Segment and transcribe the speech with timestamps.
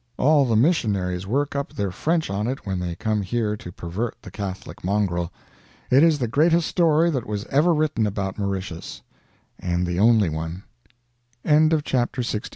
[0.17, 4.15] All the missionaries work up their French on it when they come here to pervert
[4.23, 5.31] the Catholic mongrel.
[5.91, 9.03] It is the greatest story that was ever written about Mauritius,
[9.59, 10.63] and the only one."
[11.45, 12.41] CHAPTER LXIII.